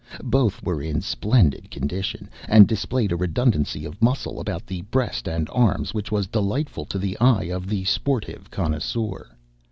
[0.23, 5.47] Both were in splendid condition, and displayed a redundancy of muscle about the breast and
[5.53, 9.27] arms which was delightful to the eye of the sportive connoisseur.